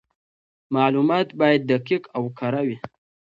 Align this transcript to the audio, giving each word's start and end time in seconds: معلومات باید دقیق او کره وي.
معلومات 0.75 1.27
باید 1.39 1.61
دقیق 1.71 2.03
او 2.17 2.23
کره 2.37 2.61
وي. 2.67 2.77